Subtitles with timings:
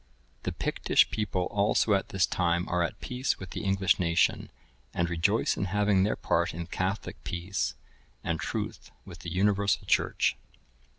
[0.41, 4.49] The Pictish people also at this time are at peace with the English nation,
[4.95, 7.75] and rejoice in having their part in Catholic peace
[8.23, 10.35] and truth with the universal Church.